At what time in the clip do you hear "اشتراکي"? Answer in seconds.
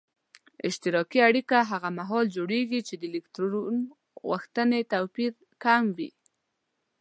0.67-1.19